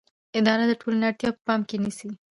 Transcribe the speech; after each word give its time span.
اداره 0.37 0.63
د 0.67 0.73
ټولنې 0.81 1.05
اړتیاوې 1.09 1.35
په 1.37 1.41
پام 1.47 1.61
کې 1.69 1.77
نیسي. 1.83 2.09